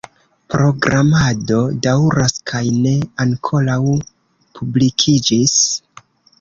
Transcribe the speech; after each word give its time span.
Programado 0.51 1.59
daŭras 1.89 2.39
kaj 2.53 2.63
ne 2.79 2.95
ankoraŭ 3.27 3.79
publikiĝis. 4.59 5.57